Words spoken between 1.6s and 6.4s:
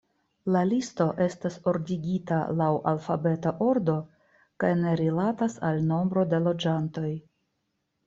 ordigita laŭ alfabeta ordo kaj ne rilatas al nombro